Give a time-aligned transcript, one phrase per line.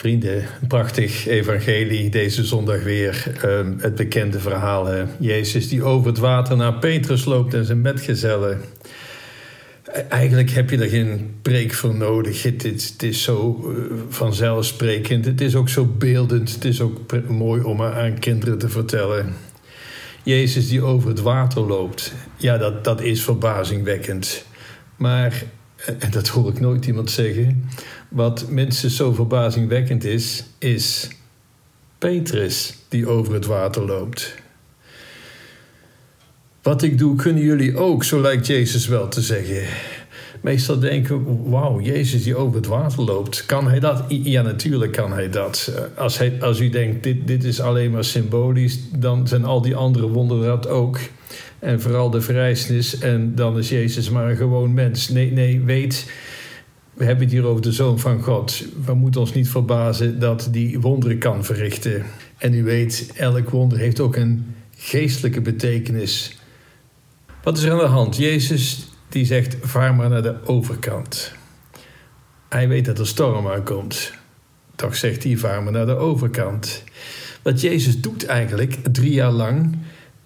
[0.00, 3.32] Vrienden, prachtig evangelie deze zondag weer.
[3.42, 4.86] Ehm, het bekende verhaal.
[4.86, 5.04] Hè?
[5.18, 8.60] Jezus die over het water naar Petrus loopt en zijn metgezellen.
[9.84, 12.42] E-, eigenlijk heb je er geen preek voor nodig.
[12.42, 15.24] Het is, zo uh, vanzelfsprekend.
[15.24, 16.54] Het is ook zo beeldend.
[16.54, 16.98] Het is ook
[17.28, 19.34] mooi om aan kinderen te vertellen.
[20.22, 22.14] Jezus die over het water loopt.
[22.36, 24.44] Ja, dat, dat is verbazingwekkend.
[24.96, 25.42] Maar,
[25.86, 27.68] en dat hoor ik nooit iemand zeggen
[28.08, 31.08] wat minstens zo verbazingwekkend is, is
[31.98, 34.34] Petrus die over het water loopt.
[36.62, 39.62] Wat ik doe, kunnen jullie ook, zo lijkt Jezus wel te zeggen.
[40.40, 43.46] Meestal denken wauw, Jezus die over het water loopt.
[43.46, 44.04] Kan hij dat?
[44.08, 45.72] Ja, natuurlijk kan hij dat.
[45.96, 49.76] Als, hij, als u denkt, dit, dit is alleen maar symbolisch, dan zijn al die
[49.76, 50.98] andere wonderen dat ook.
[51.60, 55.08] En vooral de verrijzenis, en dan is Jezus maar een gewoon mens.
[55.08, 56.10] Nee, nee, weet,
[56.94, 58.64] we hebben het hier over de Zoon van God.
[58.84, 62.04] We moeten ons niet verbazen dat die wonderen kan verrichten.
[62.38, 66.38] En u weet, elk wonder heeft ook een geestelijke betekenis.
[67.42, 68.16] Wat is er aan de hand?
[68.16, 71.32] Jezus die zegt: vaar maar naar de overkant.
[72.48, 74.12] Hij weet dat er storm aankomt.
[74.74, 76.84] Toch zegt hij: vaar maar naar de overkant.
[77.42, 79.76] Wat Jezus doet eigenlijk drie jaar lang,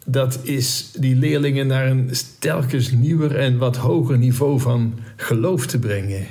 [0.05, 5.79] dat is die leerlingen naar een telkens nieuwer en wat hoger niveau van geloof te
[5.79, 6.27] brengen.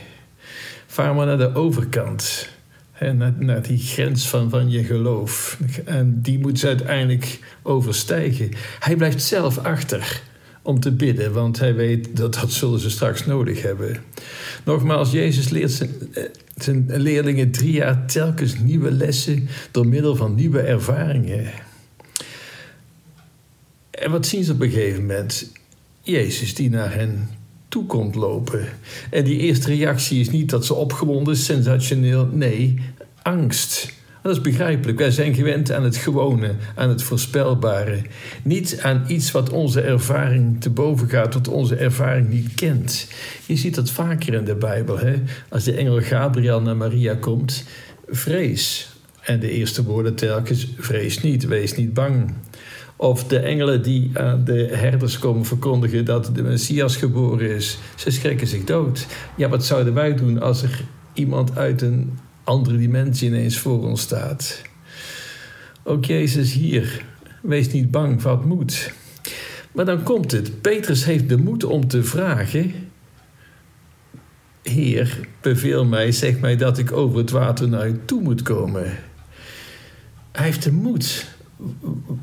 [0.88, 2.50] Vaar maar naar de overkant.
[2.92, 5.58] Hè, naar, naar, die grens van, van je geloof.
[5.86, 8.50] En die moet ze uiteindelijk overstijgen.
[8.80, 10.22] Hij blijft zelf achter
[10.62, 13.98] om te bidden, want hij weet dat dat zullen ze straks nodig hebben.
[14.66, 16.24] Nogmaals, Jezus leert zijn, eh,
[16.56, 21.52] zijn leerlingen drie jaar telkens nieuwe lessen door middel van nieuwe ervaringen.
[24.04, 25.52] En wat zien ze op een gegeven moment?
[26.02, 27.30] Jezus die naar hen
[27.68, 28.66] toe komt lopen.
[29.10, 32.30] En die eerste reactie is niet dat ze opgewonden is, sensationeel.
[32.32, 32.80] Nee,
[33.22, 33.94] angst.
[34.22, 34.98] Dat is begrijpelijk.
[34.98, 38.02] Wij zijn gewend aan het gewone, aan het voorspelbare.
[38.44, 43.08] Niet aan iets wat onze ervaring te boven gaat, wat onze ervaring niet kent.
[43.46, 45.00] Je ziet dat vaker in de Bijbel.
[45.00, 45.14] Hè?
[45.50, 47.64] Als de engel Gabriel naar Maria komt,
[48.08, 48.92] vrees.
[49.22, 52.34] En de eerste woorden telkens: vrees niet, wees niet bang.
[53.04, 57.78] Of de engelen die aan de herders komen verkondigen dat de Messias geboren is.
[57.96, 59.06] Ze schrikken zich dood.
[59.38, 60.84] Ja, wat zouden wij doen als er
[61.14, 64.62] iemand uit een andere dimensie ineens voor ons staat?
[65.84, 67.06] Ook Jezus hier.
[67.42, 68.94] Wees niet bang, wat moed.
[69.72, 70.62] Maar dan komt het.
[70.62, 72.74] Petrus heeft de moed om te vragen.
[74.62, 78.98] Heer, beveel mij, zeg mij dat ik over het water naar u toe moet komen.
[80.32, 81.33] Hij heeft de moed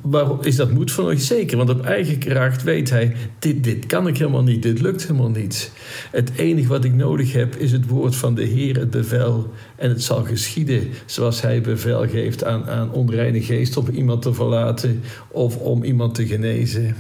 [0.01, 1.57] waarom is dat moed van euch zeker?
[1.57, 5.31] Want op eigen kracht weet hij: dit, dit kan ik helemaal niet, dit lukt helemaal
[5.31, 5.73] niet.
[6.11, 9.53] Het enige wat ik nodig heb is het woord van de Heer, het bevel.
[9.77, 14.35] En het zal geschieden zoals hij bevel geeft aan, aan onreine geest om iemand te
[14.35, 16.97] verlaten of om iemand te genezen.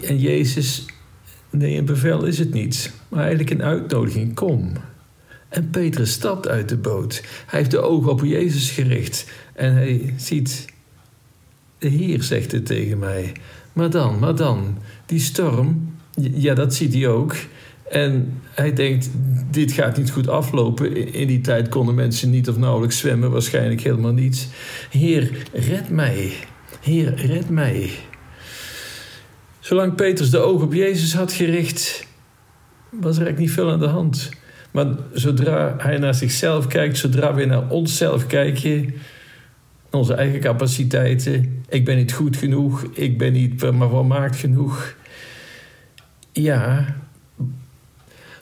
[0.00, 0.84] En Jezus,
[1.50, 4.72] nee, een bevel is het niet, maar eigenlijk een uitnodiging: kom.
[5.54, 7.22] En Petrus stapt uit de boot.
[7.46, 9.26] Hij heeft de ogen op Jezus gericht.
[9.54, 10.64] En hij ziet,
[11.78, 13.32] de Heer zegt het tegen mij.
[13.72, 17.34] Maar dan, maar dan, die storm, ja, dat ziet hij ook.
[17.90, 19.10] En hij denkt,
[19.50, 21.12] dit gaat niet goed aflopen.
[21.12, 24.48] In die tijd konden mensen niet of nauwelijks zwemmen, waarschijnlijk helemaal niet.
[24.90, 26.32] Heer, red mij.
[26.80, 27.90] Heer, red mij.
[29.60, 32.06] Zolang Petrus de ogen op Jezus had gericht,
[32.90, 34.30] was er eigenlijk niet veel aan de hand.
[34.70, 38.94] Maar zodra hij naar zichzelf kijkt, zodra we naar onszelf kijken,
[39.94, 44.94] onze eigen capaciteiten, ik ben niet goed genoeg, ik ben niet maar volmaakt genoeg.
[46.32, 46.96] Ja,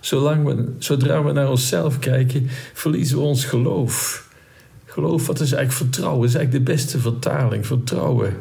[0.01, 4.29] zolang we, zodra we naar onszelf kijken, verliezen we ons geloof.
[4.85, 6.29] Geloof, wat is eigenlijk vertrouwen?
[6.29, 7.67] is eigenlijk de beste vertaling.
[7.67, 8.35] Vertrouwen.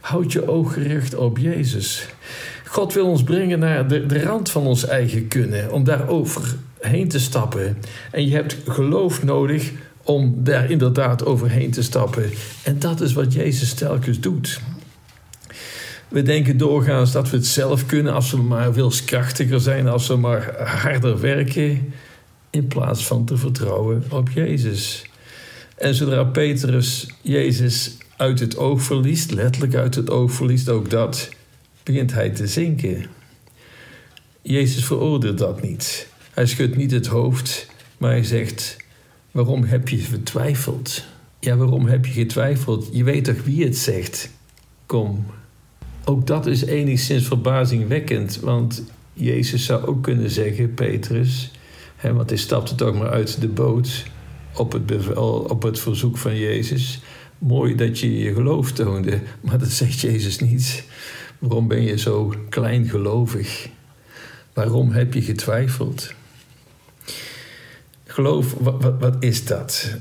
[0.00, 2.08] Houd je oog gericht op Jezus.
[2.66, 7.08] God wil ons brengen naar de, de rand van ons eigen kunnen, om daar overheen
[7.08, 7.78] te stappen.
[8.10, 12.30] En je hebt geloof nodig om daar inderdaad overheen te stappen.
[12.62, 14.60] En dat is wat Jezus telkens doet.
[16.08, 20.06] We denken doorgaans dat we het zelf kunnen als we maar veel krachtiger zijn, als
[20.06, 21.92] we maar harder werken,
[22.50, 25.04] in plaats van te vertrouwen op Jezus.
[25.76, 31.28] En zodra Petrus Jezus uit het oog verliest, letterlijk uit het oog verliest, ook dat,
[31.82, 33.06] begint hij te zinken.
[34.42, 36.08] Jezus veroordeelt dat niet.
[36.30, 37.66] Hij schudt niet het hoofd,
[37.98, 38.76] maar hij zegt:
[39.32, 41.04] Waarom heb je getwijfeld?
[41.40, 42.88] Ja, waarom heb je getwijfeld?
[42.92, 44.30] Je weet toch wie het zegt?
[44.86, 45.26] Kom.
[46.04, 51.50] Ook dat is enigszins verbazingwekkend, want Jezus zou ook kunnen zeggen, Petrus,
[51.96, 54.04] hè, want hij stapte toch maar uit de boot.
[54.54, 55.16] op het,
[55.48, 57.00] op het verzoek van Jezus.
[57.38, 60.84] Mooi dat je je geloof toonde, maar dat zegt Jezus niet.
[61.38, 63.68] Waarom ben je zo kleingelovig?
[64.52, 66.14] Waarom heb je getwijfeld?
[68.12, 69.96] Geloof, wat, wat, is dat?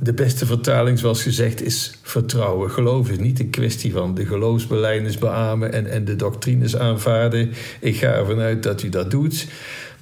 [0.00, 2.70] De beste vertaling, zoals gezegd, is vertrouwen.
[2.70, 7.52] Geloof is niet een kwestie van de geloofsbelijdenis beamen en, en de doctrines aanvaarden.
[7.80, 9.46] Ik ga ervan uit dat u dat doet.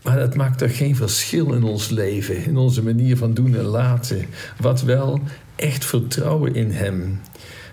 [0.02, 3.64] Maar dat maakt toch geen verschil in ons leven, in onze manier van doen en
[3.64, 4.26] laten.
[4.60, 5.20] Wat wel,
[5.56, 7.20] echt vertrouwen in Hem.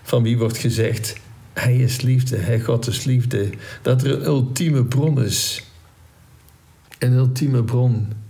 [0.02, 1.16] Van wie wordt gezegd,
[1.52, 3.50] Hij is liefde, Hij God is liefde.
[3.82, 5.64] Dat er een ultieme bron is.
[6.98, 8.22] Een ultieme bron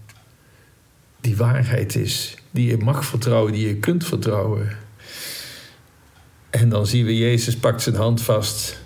[1.25, 4.77] die waarheid is, die je mag vertrouwen, die je kunt vertrouwen.
[6.51, 8.79] En dan zien we Jezus pakt zijn hand vast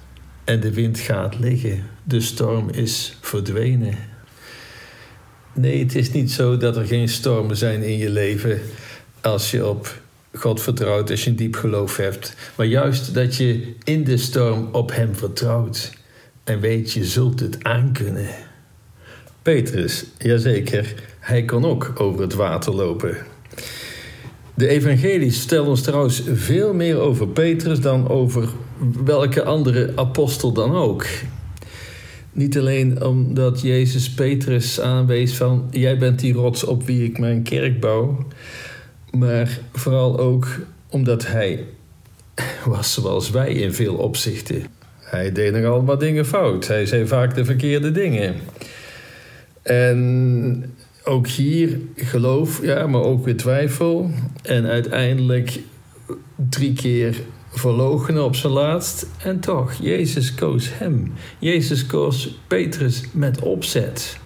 [0.44, 1.86] en de wind gaat liggen.
[2.04, 3.94] De storm is verdwenen.
[5.52, 8.60] Nee, het is niet zo dat er geen stormen zijn in je leven
[9.20, 10.00] als je op
[10.32, 12.34] God vertrouwt, als je een diep geloof hebt.
[12.56, 15.92] Maar juist dat je in de storm op Hem vertrouwt
[16.44, 18.28] en weet je zult het aankunnen.
[19.42, 20.94] Petrus, jazeker,
[21.28, 23.16] hij kon ook over het water lopen.
[24.54, 28.48] De evangelies stellen ons trouwens veel meer over Petrus dan over
[29.04, 31.06] welke andere apostel dan ook.
[32.32, 37.42] Niet alleen omdat Jezus Petrus aanwees van jij bent die rots op wie ik mijn
[37.42, 38.26] kerk bouw,
[39.10, 40.46] maar vooral ook
[40.90, 41.64] omdat hij
[42.64, 44.64] was zoals wij in veel opzichten.
[44.98, 46.66] Hij deed nogal wat dingen fout.
[46.66, 48.34] Hij zei vaak de verkeerde dingen.
[49.62, 50.74] En
[51.08, 54.10] ook hier geloof, ja, maar ook weer twijfel.
[54.42, 55.60] En uiteindelijk
[56.48, 57.20] drie keer
[57.50, 59.06] verloochenen op zijn laatst.
[59.22, 61.12] En toch, Jezus koos hem.
[61.38, 64.18] Jezus koos Petrus met opzet.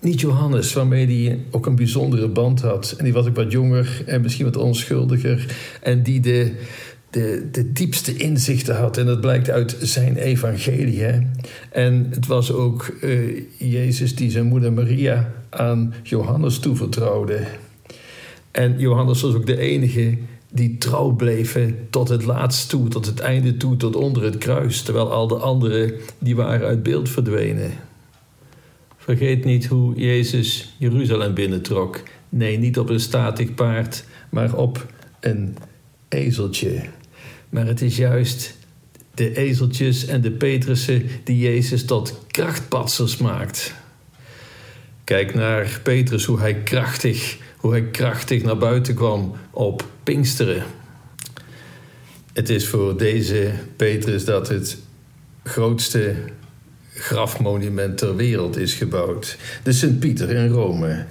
[0.00, 2.94] Niet Johannes, waarmee hij ook een bijzondere band had.
[2.98, 5.56] En die was ook wat jonger en misschien wat onschuldiger.
[5.82, 6.52] En die de,
[7.16, 8.96] de, de diepste inzichten had.
[8.96, 11.04] En dat blijkt uit zijn evangelie.
[11.70, 17.40] En het was ook uh, Jezus die zijn moeder Maria aan Johannes toevertrouwde.
[18.50, 20.18] En Johannes was ook de enige
[20.52, 24.82] die trouw bleven tot het laatst toe, tot het einde toe, tot onder het kruis,
[24.82, 27.70] terwijl al de anderen die waren uit beeld verdwenen.
[28.96, 32.02] Vergeet niet hoe Jezus Jeruzalem binnentrok.
[32.28, 34.86] Nee, niet op een statig paard, maar op
[35.20, 35.56] een
[36.08, 36.82] ezeltje.
[37.48, 38.54] Maar het is juist
[39.14, 43.74] de ezeltjes en de Petrussen die Jezus tot krachtpatsers maakt.
[45.04, 50.64] Kijk naar Petrus, hoe hij krachtig, hoe hij krachtig naar buiten kwam op Pinksteren.
[52.32, 54.78] Het is voor deze Petrus dat het
[55.44, 56.14] grootste
[56.96, 59.36] grafmonument ter wereld is gebouwd.
[59.62, 61.04] De Sint-Pieter in Rome.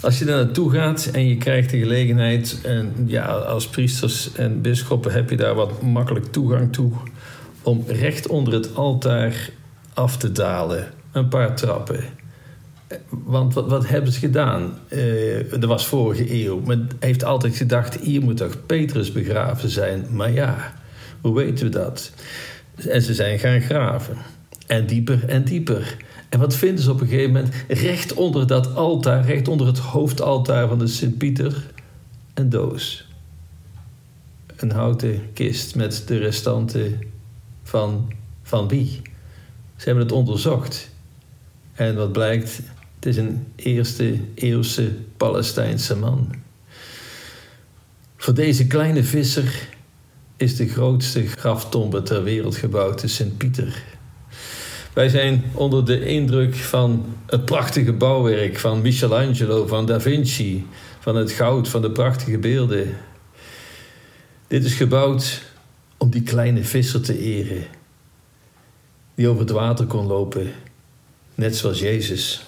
[0.00, 4.60] Als je daar naartoe gaat en je krijgt de gelegenheid, en ja, als priesters en
[4.60, 6.92] bisschoppen heb je daar wat makkelijk toegang toe,
[7.62, 9.50] om recht onder het altaar
[9.94, 10.88] af te dalen.
[11.12, 12.04] Een paar trappen.
[13.08, 14.78] Want wat, wat hebben ze gedaan?
[14.88, 16.60] Uh, dat was vorige eeuw.
[16.60, 20.06] Men heeft altijd gedacht, hier moet toch Petrus begraven zijn?
[20.10, 20.72] Maar ja,
[21.20, 22.12] hoe weten we dat?
[22.88, 24.16] En ze zijn gaan graven.
[24.70, 25.96] En dieper en dieper.
[26.28, 27.54] En wat vinden ze op een gegeven moment?
[27.68, 31.66] Recht onder dat altaar, recht onder het hoofdaltaar van de Sint-Pieter,
[32.34, 33.08] een doos.
[34.56, 36.98] Een houten kist met de restanten
[37.62, 38.12] van,
[38.42, 39.02] van wie?
[39.76, 40.90] Ze hebben het onderzocht.
[41.72, 42.60] En wat blijkt?
[42.94, 46.34] Het is een eerste eeuwse Palestijnse man.
[48.16, 49.68] Voor deze kleine visser
[50.36, 53.89] is de grootste graftombe ter wereld gebouwd, de Sint-Pieter.
[54.92, 60.66] Wij zijn onder de indruk van het prachtige bouwwerk van Michelangelo, van Da Vinci,
[60.98, 62.96] van het goud, van de prachtige beelden.
[64.46, 65.42] Dit is gebouwd
[65.96, 67.64] om die kleine visser te eren,
[69.14, 70.52] die over het water kon lopen,
[71.34, 72.46] net zoals Jezus.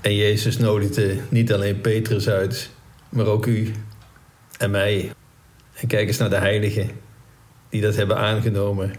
[0.00, 2.70] En Jezus nodigde niet alleen Petrus uit,
[3.08, 3.72] maar ook u
[4.58, 5.12] en mij.
[5.74, 6.90] En kijk eens naar de heiligen
[7.68, 8.92] die dat hebben aangenomen.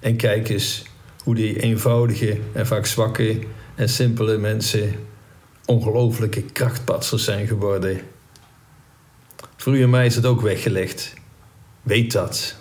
[0.00, 0.84] En kijk eens
[1.26, 3.38] hoe die eenvoudige en vaak zwakke
[3.74, 4.94] en simpele mensen
[5.64, 8.00] ongelooflijke krachtpatsers zijn geworden.
[9.56, 11.14] Voor u en mij is het ook weggelegd.
[11.82, 12.56] Weet dat.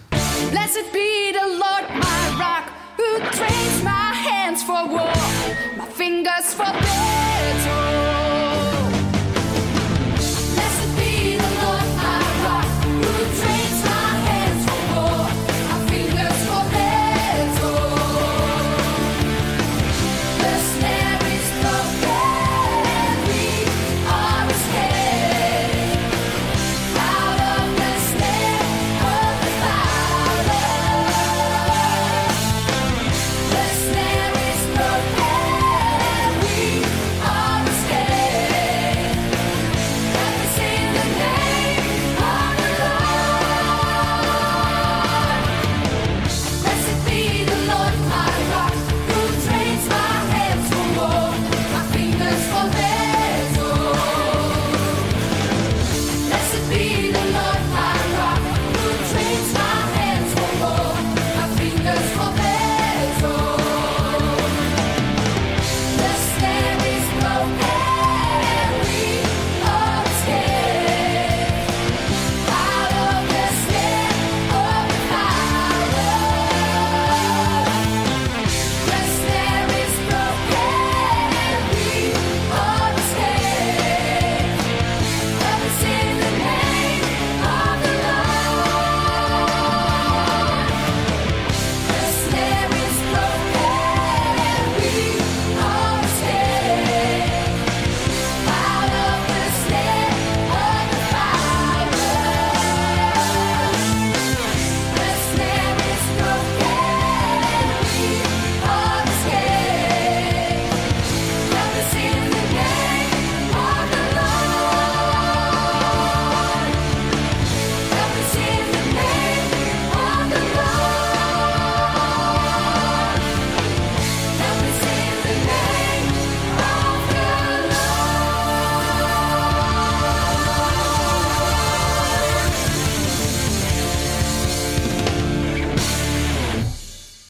[0.50, 2.66] Blessed be the Lord, my rock,
[2.98, 5.16] who trains my hands for war,
[5.78, 6.95] my fingers for